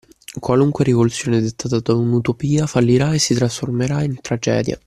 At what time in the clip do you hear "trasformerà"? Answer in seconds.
3.35-4.01